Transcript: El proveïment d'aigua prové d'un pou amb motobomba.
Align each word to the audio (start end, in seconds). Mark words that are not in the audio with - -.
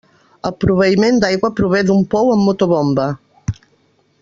El 0.49 0.53
proveïment 0.63 1.19
d'aigua 1.23 1.51
prové 1.59 1.83
d'un 1.91 2.01
pou 2.15 2.33
amb 2.37 2.49
motobomba. 2.49 3.07